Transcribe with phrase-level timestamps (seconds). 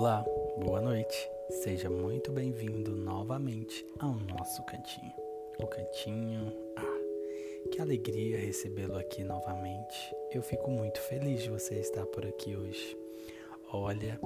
[0.00, 0.24] Olá,
[0.64, 1.28] boa noite.
[1.50, 5.12] Seja muito bem-vindo novamente ao nosso cantinho.
[5.58, 6.52] O cantinho.
[6.76, 10.14] Ah, que alegria recebê-lo aqui novamente.
[10.30, 12.96] Eu fico muito feliz de você estar por aqui hoje.
[13.72, 14.20] Olha,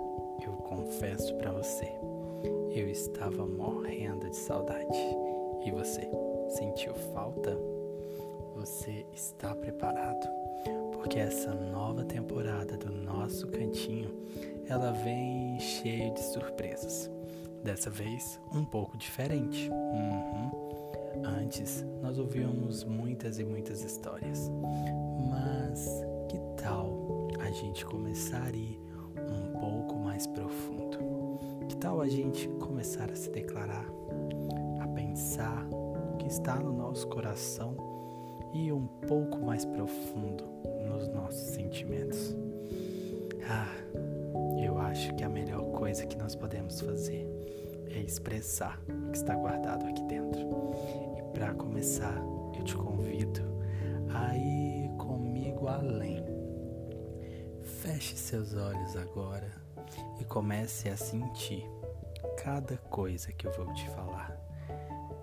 [0.47, 1.91] eu confesso para você,
[2.77, 4.99] eu estava morrendo de saudade.
[5.65, 6.07] E você,
[6.51, 7.57] sentiu falta?
[8.57, 10.29] Você está preparado?
[10.93, 14.11] Porque essa nova temporada do nosso cantinho,
[14.69, 17.11] ela vem cheia de surpresas.
[17.63, 19.71] Dessa vez, um pouco diferente.
[19.71, 20.63] Uhum.
[21.25, 24.51] Antes, nós ouvíamos muitas e muitas histórias.
[25.31, 28.81] Mas que tal a gente começar a ir
[29.17, 30.99] um pouco mais profundo?
[31.69, 33.87] Que tal a gente começar a se declarar,
[34.81, 37.77] a pensar o que está no nosso coração
[38.53, 40.45] e um pouco mais profundo
[40.89, 42.37] nos nossos sentimentos.
[43.49, 43.69] Ah,
[44.65, 47.27] eu acho que a melhor coisa que nós podemos fazer
[47.89, 50.41] é expressar o que está guardado aqui dentro.
[51.19, 52.17] E para começar,
[52.57, 53.43] eu te convido
[54.15, 56.25] a ir comigo além.
[57.63, 59.51] Feche seus olhos agora
[60.21, 61.69] e comece a sentir
[62.43, 64.37] cada coisa que eu vou te falar,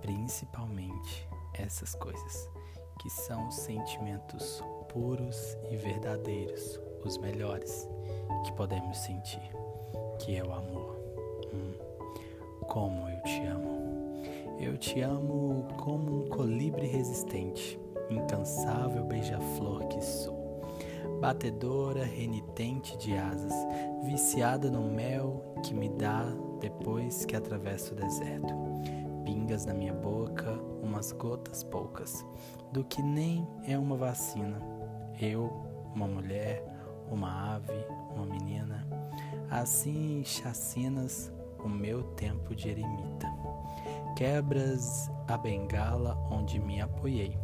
[0.02, 2.50] principalmente essas coisas
[3.00, 7.88] que são sentimentos puros e verdadeiros, os melhores
[8.46, 9.52] que podemos sentir,
[10.20, 10.98] que é o amor.
[11.54, 11.74] Hum,
[12.68, 13.80] como eu te amo.
[14.60, 20.62] Eu te amo como um colibri resistente, incansável beija-flor que sou.
[21.22, 23.54] Batedora, renitente de asas,
[24.04, 26.26] viciada no mel que me dá
[26.60, 28.54] depois que atravesso o deserto.
[29.26, 32.26] Pingas na minha boca, umas gotas poucas,
[32.72, 34.62] do que nem é uma vacina.
[35.22, 35.52] Eu,
[35.94, 36.64] uma mulher,
[37.12, 38.88] uma ave, uma menina,
[39.50, 41.32] assim chacinas
[41.64, 43.28] o meu tempo de eremita.
[44.16, 47.38] Quebras a bengala onde me apoiei,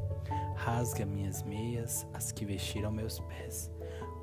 [0.56, 3.72] rasga minhas meias, as que vestiram meus pés,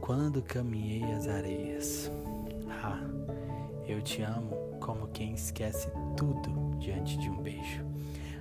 [0.00, 2.10] quando caminhei as areias.
[2.82, 3.00] Ah,
[3.86, 7.84] eu te amo como quem esquece tudo diante de um beijo.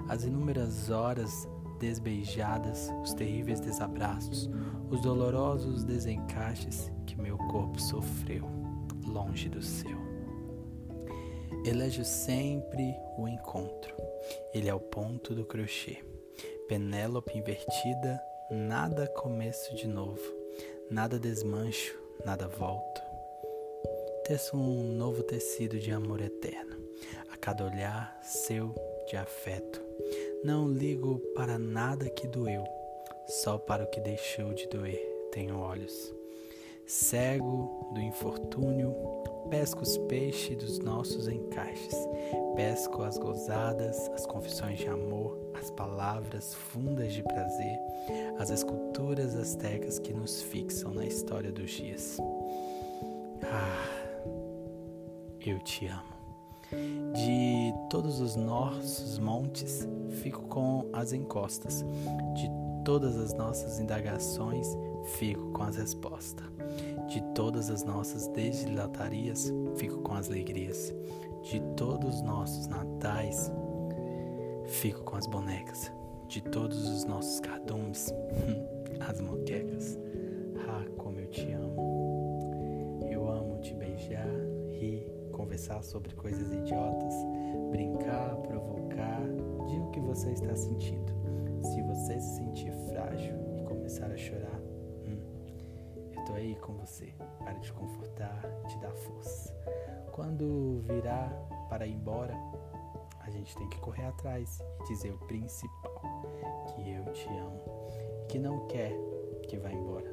[0.10, 1.48] As inúmeras horas
[1.82, 4.48] desbeijadas, os terríveis desabraços,
[4.92, 8.48] os dolorosos desencaixes que meu corpo sofreu
[9.08, 9.98] longe do seu.
[11.66, 13.96] Elejo sempre o encontro.
[14.54, 16.04] Ele é o ponto do crochê.
[16.68, 20.22] Penélope invertida, nada começo de novo,
[20.90, 23.02] nada desmancho, nada volta.
[24.24, 26.78] Teço um novo tecido de amor eterno,
[27.34, 28.74] a cada olhar seu
[29.10, 29.91] de afeto.
[30.44, 32.64] Não ligo para nada que doeu,
[33.28, 36.14] só para o que deixou de doer tenho olhos.
[36.86, 38.94] Cego do infortúnio,
[39.50, 41.96] pesco os peixes dos nossos encaixes,
[42.56, 47.80] pesco as gozadas, as confissões de amor, as palavras fundas de prazer,
[48.38, 52.18] as esculturas astecas que nos fixam na história dos dias.
[53.44, 54.12] Ah,
[55.40, 56.21] eu te amo.
[57.14, 59.88] De todos os nossos montes,
[60.22, 61.86] fico com as encostas.
[62.34, 62.50] De
[62.86, 64.68] todas as nossas indagações,
[65.18, 66.46] fico com as respostas.
[67.08, 70.94] De todas as nossas desdilatarias, fico com as alegrias.
[71.44, 73.52] De todos os nossos natais,
[74.66, 75.92] fico com as bonecas.
[76.28, 78.14] De todos os nossos cardumes,
[79.02, 80.00] as moquecas.
[80.68, 81.71] Ah, como eu te amo.
[85.62, 87.14] Conversar sobre coisas idiotas,
[87.70, 89.22] brincar, provocar,
[89.68, 91.14] diga o que você está sentindo.
[91.62, 94.60] Se você se sentir frágil e começar a chorar,
[95.06, 95.22] hum,
[96.18, 97.14] eu tô aí com você
[97.44, 99.54] para te confortar, te dar força.
[100.12, 101.30] Quando virar
[101.70, 102.36] para ir embora,
[103.20, 106.24] a gente tem que correr atrás e dizer o principal,
[106.74, 107.62] que eu te amo,
[108.28, 108.94] que não quer
[109.48, 110.12] que vá embora.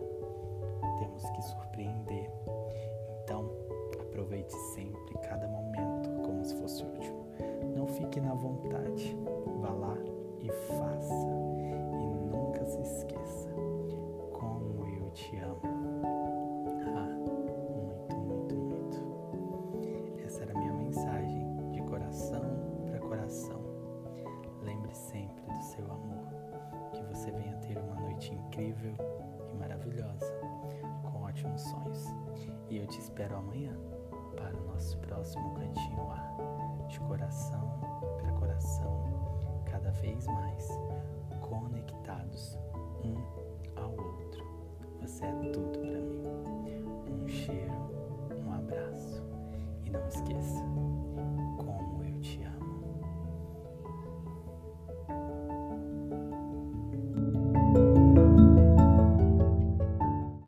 [0.99, 2.31] Temos que surpreender.
[3.23, 3.51] Então,
[4.19, 5.18] aproveite sempre
[8.09, 9.17] fique na vontade.
[9.61, 9.97] Vá lá
[10.41, 11.27] e faça.
[12.01, 13.51] E nunca se esqueça
[14.33, 15.61] como eu te amo.
[16.87, 20.23] Ah, muito, muito, muito.
[20.25, 22.43] Essa era a minha mensagem de coração
[22.87, 23.61] para coração.
[24.63, 26.29] Lembre sempre do seu amor.
[26.95, 28.95] Que você venha ter uma noite incrível
[29.51, 30.33] e maravilhosa,
[31.03, 32.07] com ótimos sonhos.
[32.71, 33.77] E eu te espero amanhã
[34.49, 36.35] para o nosso próximo cantinho lá,
[36.89, 37.79] de coração
[38.19, 40.69] para coração, cada vez mais